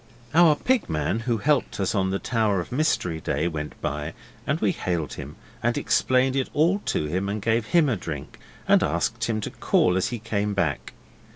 [0.33, 4.15] Our Pig man who helped us on the Tower of Mystery day went by
[4.47, 8.39] and we hailed him, and explained it all to him and gave him a drink,
[8.67, 10.93] and asked him to call as he came back.